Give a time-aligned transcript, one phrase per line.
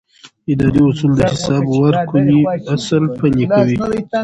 [0.51, 2.39] اداري اصول د حساب ورکونې
[2.75, 3.75] اصل پلي کوي.